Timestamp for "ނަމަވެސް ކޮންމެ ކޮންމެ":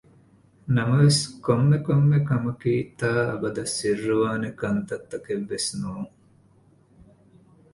0.75-2.17